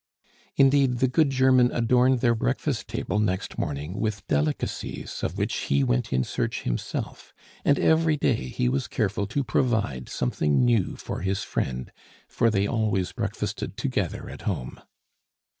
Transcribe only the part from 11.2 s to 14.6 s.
his friend, for they always breakfasted together at